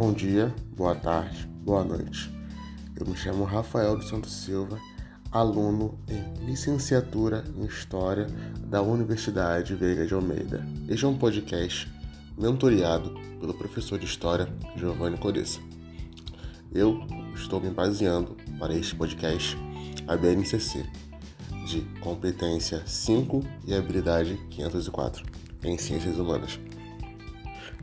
[0.00, 2.32] Bom dia, boa tarde, boa noite.
[2.94, 4.78] Eu me chamo Rafael dos Santos Silva,
[5.32, 8.28] aluno em licenciatura em História
[8.60, 10.64] da Universidade Veiga de Almeida.
[10.88, 11.92] Este é um podcast
[12.38, 15.58] mentoriado pelo professor de História Giovanni Codessa.
[16.72, 17.00] Eu
[17.34, 19.58] estou me baseando para este podcast
[20.06, 20.86] a BNCC
[21.66, 25.26] de competência 5 e habilidade 504
[25.64, 26.56] em Ciências Humanas.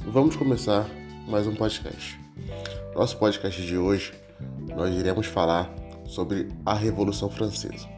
[0.07, 0.89] Vamos começar
[1.27, 2.19] mais um podcast.
[2.93, 4.13] Nosso podcast de hoje,
[4.75, 5.73] nós iremos falar
[6.05, 7.89] sobre a Revolução Francesa.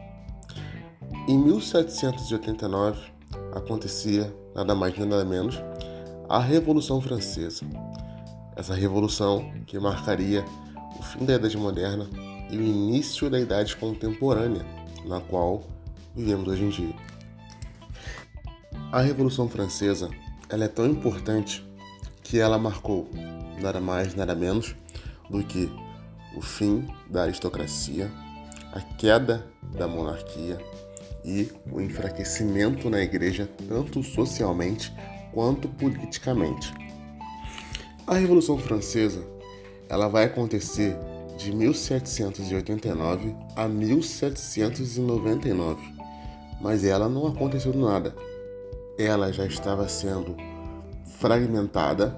[1.28, 2.98] Em 1789
[3.52, 5.60] acontecia nada mais nada menos
[6.26, 7.66] a Revolução Francesa.
[8.56, 10.42] Essa revolução que marcaria
[10.98, 12.08] o fim da Idade Moderna
[12.50, 14.64] e o início da Idade Contemporânea,
[15.04, 15.64] na qual
[16.16, 16.94] vivemos hoje em dia.
[18.90, 20.08] A Revolução Francesa
[20.48, 21.67] ela é tão importante
[22.28, 23.08] que ela marcou
[23.58, 24.76] nada mais, nada menos
[25.30, 25.72] do que
[26.36, 28.12] o fim da aristocracia,
[28.72, 30.58] a queda da monarquia
[31.24, 34.92] e o enfraquecimento na igreja, tanto socialmente
[35.32, 36.70] quanto politicamente.
[38.06, 39.24] A Revolução Francesa
[39.88, 40.94] ela vai acontecer
[41.38, 45.80] de 1789 a 1799,
[46.60, 48.14] mas ela não aconteceu nada.
[48.98, 50.36] Ela já estava sendo
[51.18, 52.16] fragmentada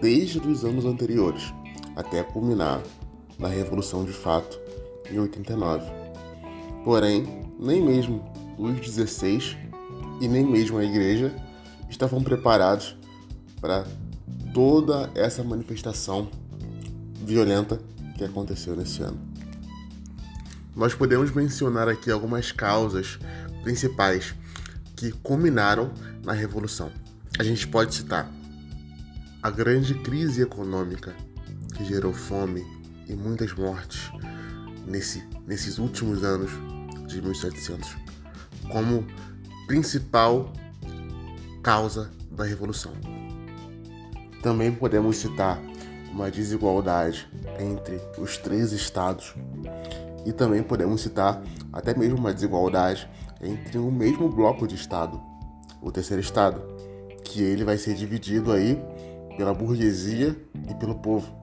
[0.00, 1.52] desde os anos anteriores,
[1.94, 2.82] até culminar
[3.38, 4.58] na Revolução de Fato
[5.10, 5.84] em 89.
[6.84, 8.24] Porém, nem mesmo
[8.58, 9.56] Luís XVI
[10.20, 11.34] e nem mesmo a Igreja
[11.88, 12.96] estavam preparados
[13.60, 13.84] para
[14.52, 16.28] toda essa manifestação
[17.14, 17.80] violenta
[18.16, 19.18] que aconteceu nesse ano.
[20.74, 23.18] Nós podemos mencionar aqui algumas causas
[23.62, 24.34] principais
[24.96, 25.92] que culminaram
[26.24, 27.01] na Revolução.
[27.38, 28.30] A gente pode citar
[29.42, 31.14] a grande crise econômica
[31.74, 32.64] que gerou fome
[33.08, 34.10] e muitas mortes
[34.86, 36.50] nesse, nesses últimos anos
[37.08, 37.96] de 1700
[38.70, 39.06] como
[39.66, 40.52] principal
[41.62, 42.92] causa da revolução.
[44.42, 45.60] Também podemos citar
[46.12, 47.28] uma desigualdade
[47.58, 49.34] entre os três estados
[50.26, 51.42] e também podemos citar
[51.72, 53.08] até mesmo uma desigualdade
[53.40, 55.20] entre o mesmo bloco de estado,
[55.80, 56.62] o terceiro estado,
[57.32, 58.78] que ele vai ser dividido aí
[59.38, 60.36] pela burguesia
[60.68, 61.34] e pelo povo,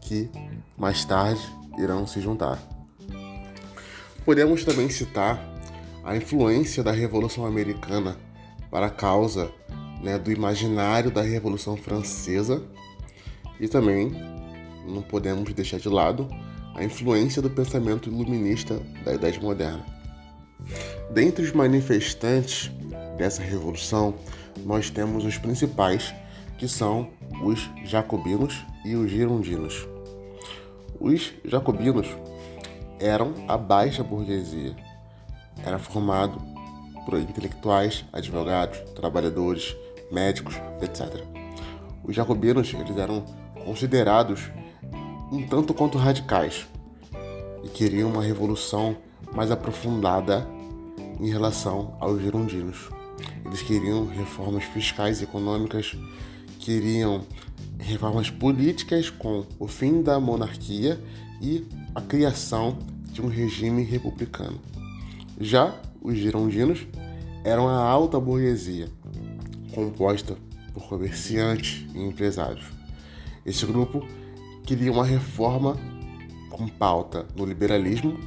[0.00, 0.30] que
[0.78, 1.42] mais tarde
[1.78, 2.58] irão se juntar.
[4.24, 5.38] Podemos também citar
[6.02, 8.16] a influência da Revolução Americana
[8.70, 9.52] para a causa
[10.02, 12.64] né, do imaginário da Revolução Francesa
[13.60, 14.12] e também
[14.88, 16.28] não podemos deixar de lado
[16.74, 19.84] a influência do pensamento iluminista da Idade Moderna.
[21.10, 22.70] Dentre os manifestantes
[23.18, 24.14] dessa revolução,
[24.64, 26.14] nós temos os principais,
[26.58, 27.10] que são
[27.42, 29.86] os jacobinos e os girondinos.
[30.98, 32.08] Os jacobinos
[32.98, 34.74] eram a baixa burguesia.
[35.64, 36.40] Era formado
[37.04, 39.76] por intelectuais, advogados, trabalhadores,
[40.10, 41.22] médicos, etc.
[42.02, 43.24] Os jacobinos eles eram
[43.64, 44.50] considerados
[45.30, 46.66] um tanto quanto radicais
[47.62, 48.96] e queriam uma revolução
[49.34, 50.46] mais aprofundada
[51.20, 52.95] em relação aos girondinos.
[53.44, 55.96] Eles queriam reformas fiscais e econômicas,
[56.58, 57.24] queriam
[57.78, 61.00] reformas políticas com o fim da monarquia
[61.40, 62.78] e a criação
[63.12, 64.60] de um regime republicano.
[65.40, 66.86] Já os girondinos
[67.44, 68.88] eram a alta burguesia,
[69.72, 70.36] composta
[70.74, 72.66] por comerciantes e empresários.
[73.44, 74.06] Esse grupo
[74.64, 75.76] queria uma reforma
[76.50, 78.18] com pauta no liberalismo,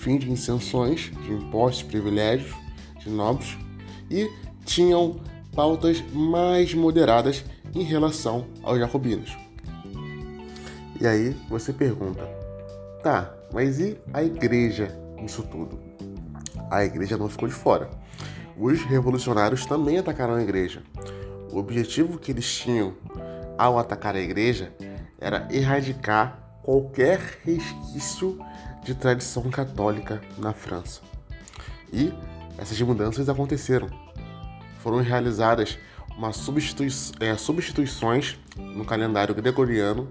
[0.00, 2.54] fim de isenções de impostos privilégios
[3.02, 3.56] de nobres
[4.14, 4.30] e
[4.64, 5.20] tinham
[5.54, 7.44] pautas mais moderadas
[7.74, 9.36] em relação aos jacobinos.
[11.00, 12.24] E aí você pergunta,
[13.02, 15.78] tá, mas e a igreja nisso tudo?
[16.70, 17.90] A igreja não ficou de fora.
[18.56, 20.82] Os revolucionários também atacaram a igreja.
[21.52, 22.94] O objetivo que eles tinham
[23.56, 24.72] ao atacar a igreja,
[25.18, 28.38] era erradicar qualquer resquício
[28.82, 31.00] de tradição católica na França.
[31.92, 32.12] E
[32.58, 33.88] essas mudanças aconteceram.
[34.78, 35.78] Foram realizadas
[36.16, 36.88] uma substitui
[37.20, 40.08] é, substituições no calendário gregoriano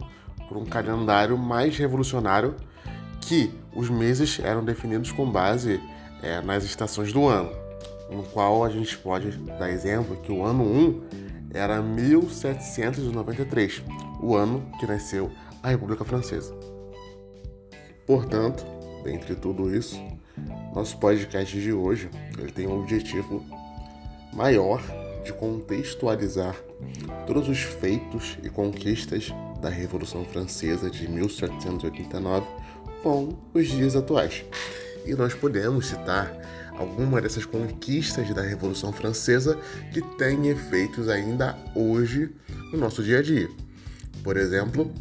[0.48, 2.56] por um calendário mais revolucionário
[3.22, 5.81] que os meses eram definidos com base
[6.22, 7.50] é, nas estações do ano,
[8.12, 11.01] no qual a gente pode dar exemplo que o ano 1
[11.54, 13.84] era 1793,
[14.22, 15.31] o ano que nasceu
[15.62, 16.54] a República Francesa.
[18.06, 18.66] Portanto,
[19.04, 19.98] dentre tudo isso,
[20.74, 23.45] nosso podcast de hoje ele tem um objetivo
[24.34, 24.81] maior
[25.24, 26.56] de contextualizar
[27.25, 29.31] todos os feitos e conquistas
[29.62, 32.45] da Revolução Francesa de 1789
[33.01, 34.44] com os dias atuais.
[35.06, 36.31] E nós podemos citar
[36.78, 39.57] algumas dessas conquistas da Revolução Francesa
[39.94, 42.30] que têm efeitos ainda hoje
[42.72, 43.50] no nosso dia a dia.
[44.24, 44.92] Por exemplo,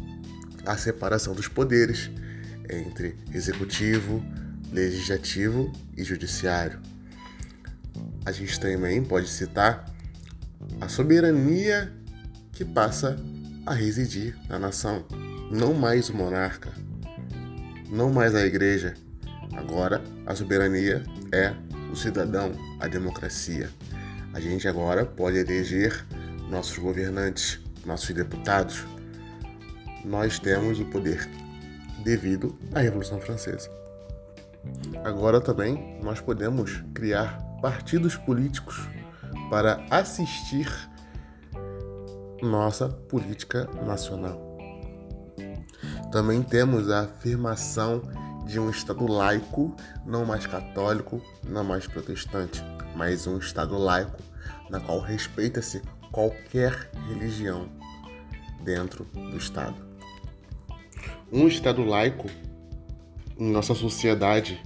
[0.65, 2.09] a separação dos poderes
[2.69, 4.23] entre executivo,
[4.73, 6.79] legislativo e judiciário.
[8.25, 9.85] A gente também pode citar
[10.81, 11.93] a soberania
[12.51, 13.17] que passa
[13.65, 15.05] a residir na nação.
[15.51, 16.71] Não mais o monarca,
[17.89, 18.95] não mais a igreja.
[19.55, 21.53] Agora a soberania é
[21.91, 23.69] o cidadão, a democracia.
[24.33, 26.03] A gente agora pode eleger
[26.49, 28.83] nossos governantes, nossos deputados.
[30.03, 31.29] Nós temos o poder
[32.03, 33.82] devido à Revolução Francesa.
[35.03, 38.87] Agora também nós podemos criar partidos políticos
[39.49, 40.67] para assistir
[42.41, 44.57] nossa política nacional.
[46.11, 48.01] Também temos a afirmação
[48.45, 49.75] de um Estado laico,
[50.05, 52.63] não mais católico, não mais protestante,
[52.95, 54.21] mas um Estado laico,
[54.69, 55.81] na qual respeita-se
[56.11, 57.69] qualquer religião
[58.63, 59.75] dentro do Estado.
[61.31, 62.27] Um Estado laico
[63.37, 64.61] em nossa sociedade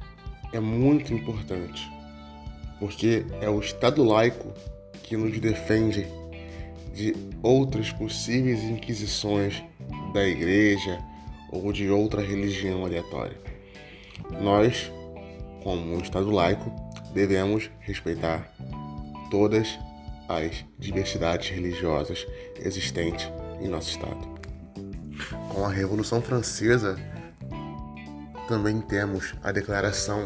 [0.53, 1.89] é muito importante,
[2.79, 4.53] porque é o Estado laico
[5.03, 6.07] que nos defende
[6.93, 9.63] de outras possíveis inquisições
[10.13, 10.99] da Igreja
[11.51, 13.37] ou de outra religião aleatória.
[14.41, 14.91] Nós,
[15.63, 16.71] como um Estado laico,
[17.13, 18.51] devemos respeitar
[19.29, 19.77] todas
[20.27, 22.27] as diversidades religiosas
[22.59, 23.29] existentes
[23.61, 24.37] em nosso Estado.
[25.49, 26.97] Com a Revolução Francesa,
[28.47, 30.25] também temos a Declaração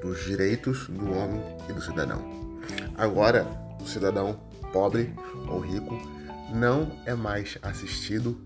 [0.00, 2.40] dos Direitos do Homem e do Cidadão.
[2.96, 3.46] Agora,
[3.80, 4.40] o cidadão
[4.72, 5.14] pobre
[5.48, 6.00] ou rico
[6.52, 8.40] não é mais assistido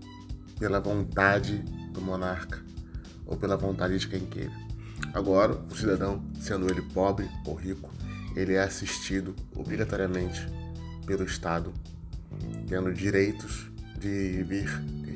[0.59, 1.57] pela vontade
[1.91, 2.63] do monarca
[3.25, 4.53] ou pela vontade de quem queira.
[5.13, 7.91] Agora, o cidadão, sendo ele pobre ou rico,
[8.35, 10.47] ele é assistido obrigatoriamente
[11.05, 11.73] pelo Estado,
[12.67, 14.69] tendo direitos de vir,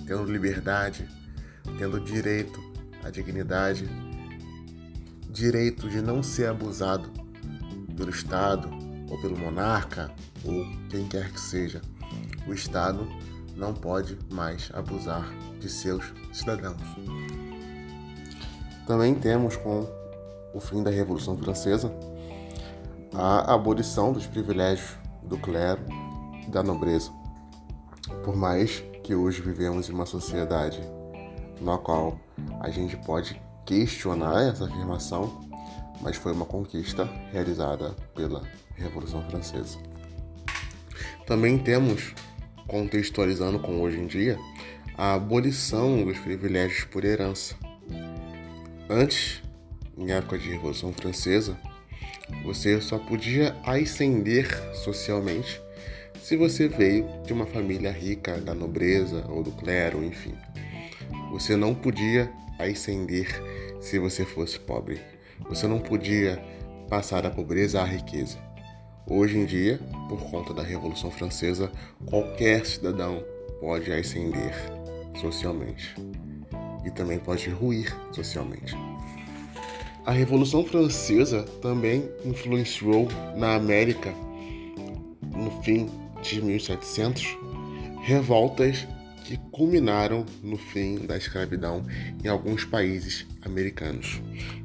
[0.06, 1.08] tendo liberdade,
[1.78, 2.69] tendo direito
[3.04, 3.90] à dignidade,
[5.30, 7.10] direito de não ser abusado
[7.96, 8.70] pelo Estado
[9.10, 10.12] ou pelo monarca
[10.44, 11.82] ou quem quer que seja.
[12.48, 13.08] O Estado
[13.56, 15.30] não pode mais abusar
[15.60, 16.82] de seus cidadãos.
[18.88, 19.88] Também temos, com
[20.54, 21.94] o fim da Revolução Francesa,
[23.14, 25.82] a abolição dos privilégios do clero
[26.48, 27.12] e da nobreza.
[28.24, 30.82] Por mais que hoje vivemos em uma sociedade
[31.62, 32.20] na qual
[32.62, 35.42] a gente pode questionar essa afirmação,
[36.02, 38.42] mas foi uma conquista realizada pela
[38.76, 39.78] Revolução Francesa.
[41.28, 42.14] Também temos,
[42.68, 44.38] contextualizando com hoje em dia,
[44.98, 47.56] a abolição dos privilégios por herança.
[48.90, 49.42] Antes,
[49.98, 51.58] em época de Revolução Francesa,
[52.44, 55.62] você só podia ascender socialmente
[56.22, 60.34] se você veio de uma família rica, da nobreza ou do clero, enfim.
[61.32, 63.28] Você não podia ascender
[63.80, 65.00] se você fosse pobre.
[65.48, 66.44] Você não podia
[66.90, 68.38] passar da pobreza à riqueza.
[69.08, 71.72] Hoje em dia, por conta da Revolução Francesa,
[72.06, 73.24] qualquer cidadão
[73.60, 74.54] pode ascender
[75.20, 75.96] socialmente
[76.86, 78.76] e também pode ruir socialmente.
[80.06, 84.14] A Revolução Francesa também influenciou na América,
[85.36, 85.88] no fim
[86.22, 87.38] de 1700,
[88.02, 88.88] revoltas
[89.30, 91.84] que culminaram no fim da escravidão
[92.24, 94.20] em alguns países americanos,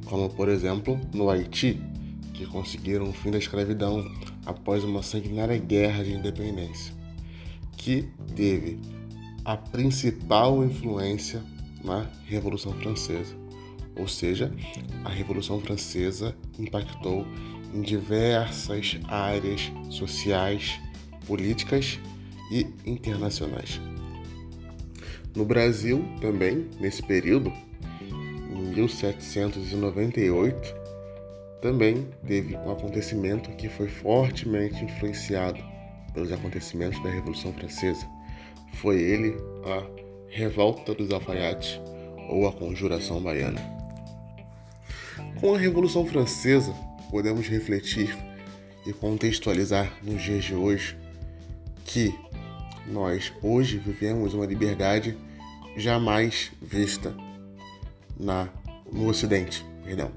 [0.07, 1.79] como por exemplo no Haiti,
[2.33, 4.11] que conseguiram o fim da escravidão
[4.47, 6.95] após uma sanguinária guerra de independência,
[7.77, 8.81] que teve
[9.45, 11.43] a principal influência
[11.85, 13.37] na Revolução Francesa.
[13.95, 14.51] Ou seja,
[15.05, 17.27] a Revolução Francesa impactou
[17.75, 20.81] em diversas áreas sociais,
[21.27, 22.01] políticas
[22.51, 23.79] e internacionais.
[25.35, 27.53] No Brasil, também, nesse período,
[28.51, 30.75] em 1798,
[31.61, 35.59] também teve um acontecimento que foi fortemente influenciado
[36.13, 38.07] pelos acontecimentos da Revolução Francesa,
[38.75, 39.85] foi ele a
[40.29, 41.81] Revolta dos Alfaiates
[42.29, 43.61] ou a Conjuração Baiana.
[45.41, 46.73] Com a Revolução Francesa,
[47.11, 48.17] podemos refletir
[48.87, 50.97] e contextualizar nos dias de hoje
[51.85, 52.15] que
[52.87, 55.17] nós hoje vivemos uma liberdade
[55.77, 57.15] jamais vista
[58.19, 58.49] na
[58.93, 60.13] no Ocidente, perdão.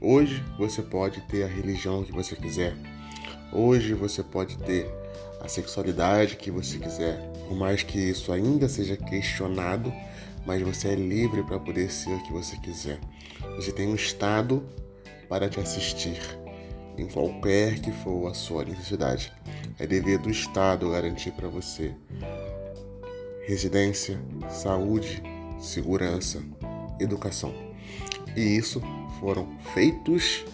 [0.00, 2.74] Hoje você pode ter a religião que você quiser.
[3.52, 4.90] Hoje você pode ter
[5.40, 7.18] a sexualidade que você quiser,
[7.48, 9.92] por mais que isso ainda seja questionado,
[10.46, 12.98] mas você é livre para poder ser o que você quiser.
[13.56, 14.62] Você tem um Estado
[15.28, 16.18] para te assistir
[17.00, 19.32] em qualquer que for a sua necessidade.
[19.78, 21.94] É dever do Estado garantir para você
[23.46, 25.22] residência, saúde,
[25.58, 26.42] segurança,
[27.00, 27.54] educação.
[28.36, 28.80] E isso
[29.18, 30.44] foram feitos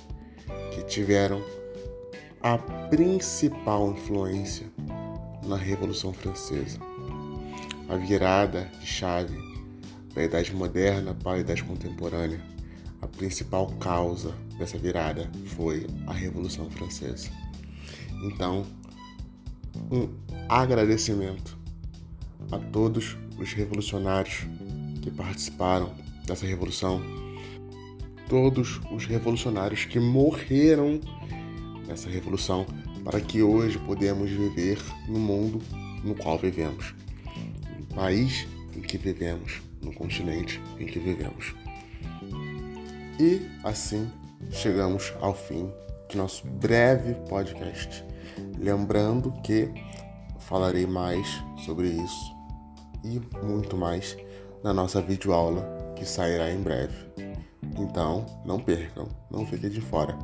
[0.73, 1.43] que tiveram
[2.41, 4.67] a principal influência
[5.45, 6.79] na Revolução Francesa.
[7.89, 9.37] A virada de chave
[10.15, 12.41] da Idade Moderna para a Idade Contemporânea.
[13.07, 17.31] A principal causa dessa virada foi a Revolução Francesa.
[18.25, 18.67] Então,
[19.93, 20.09] um
[20.49, 21.57] agradecimento
[22.51, 24.45] a todos os revolucionários
[25.01, 25.95] que participaram
[26.27, 27.01] dessa revolução,
[28.29, 31.01] todos os revolucionários que morreram
[31.87, 32.67] nessa revolução
[33.05, 35.63] para que hoje podemos viver no mundo
[36.03, 36.93] no qual vivemos,
[37.79, 41.55] no país em que vivemos, no continente em que vivemos.
[43.19, 44.11] E assim
[44.51, 45.73] chegamos ao fim
[46.11, 48.05] de nosso breve podcast.
[48.59, 49.71] Lembrando que
[50.39, 51.27] falarei mais
[51.65, 52.37] sobre isso
[53.03, 54.17] e muito mais
[54.63, 57.07] na nossa videoaula que sairá em breve.
[57.79, 60.17] Então, não percam, não fiquem de fora.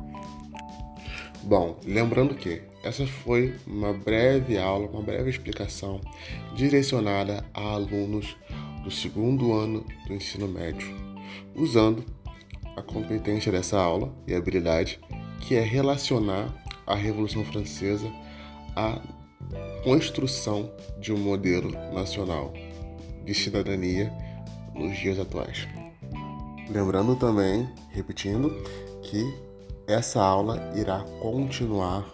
[1.41, 5.99] Bom, lembrando que essa foi uma breve aula, uma breve explicação
[6.55, 8.37] direcionada a alunos
[8.83, 10.95] do segundo ano do ensino médio,
[11.55, 12.05] usando
[12.75, 14.99] a competência dessa aula e habilidade
[15.41, 16.47] que é relacionar
[16.85, 18.11] a Revolução Francesa
[18.75, 18.99] à
[19.83, 22.53] construção de um modelo nacional
[23.25, 24.11] de cidadania
[24.73, 25.67] nos dias atuais.
[26.69, 28.49] Lembrando também, repetindo,
[29.01, 29.21] que
[29.85, 32.05] essa aula irá continuar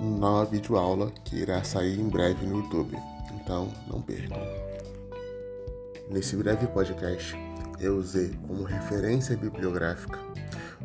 [0.00, 2.96] na videoaula que irá sair em breve no YouTube.
[3.34, 4.38] Então, não percam.
[6.10, 7.34] Nesse breve podcast,
[7.80, 10.16] eu usei como referência bibliográfica